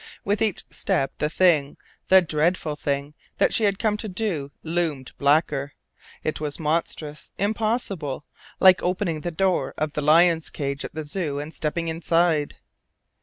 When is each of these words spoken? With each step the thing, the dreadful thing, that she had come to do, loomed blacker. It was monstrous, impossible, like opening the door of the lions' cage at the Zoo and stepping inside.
With 0.25 0.41
each 0.41 0.63
step 0.71 1.11
the 1.19 1.29
thing, 1.29 1.77
the 2.07 2.23
dreadful 2.23 2.75
thing, 2.75 3.13
that 3.37 3.53
she 3.53 3.65
had 3.65 3.77
come 3.77 3.97
to 3.97 4.09
do, 4.09 4.51
loomed 4.63 5.11
blacker. 5.19 5.73
It 6.23 6.41
was 6.41 6.59
monstrous, 6.59 7.31
impossible, 7.37 8.25
like 8.59 8.81
opening 8.81 9.21
the 9.21 9.29
door 9.29 9.75
of 9.77 9.93
the 9.93 10.01
lions' 10.01 10.49
cage 10.49 10.83
at 10.83 10.95
the 10.95 11.05
Zoo 11.05 11.37
and 11.37 11.53
stepping 11.53 11.87
inside. 11.87 12.55